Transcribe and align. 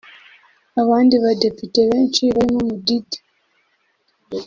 Abandi 0.81 1.15
badepite 1.23 1.79
benshi 1.89 2.23
barimo 2.35 2.61
Mudidi 2.69 3.19